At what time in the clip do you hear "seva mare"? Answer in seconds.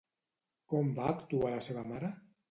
1.67-2.11